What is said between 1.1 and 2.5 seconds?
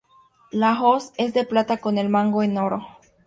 es de plata con el mango